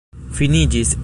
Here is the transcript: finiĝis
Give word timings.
finiĝis 0.39 0.95